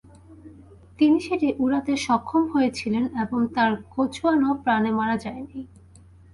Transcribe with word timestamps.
তিনি 0.99 1.17
সেটি 1.19 1.47
উড়াতে 1.59 1.93
সক্ষম 1.97 2.43
হয়েছিলেন 2.53 3.03
এবং 3.23 3.39
তার 3.55 3.71
কোচয়ানও 3.93 4.51
প্রাণে 4.63 4.91
মারা 4.91 5.17
যায়নি। 5.17 5.59